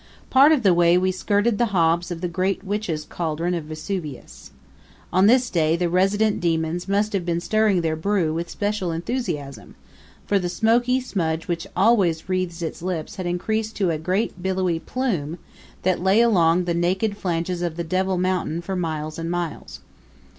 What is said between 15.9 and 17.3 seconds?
lay along the naked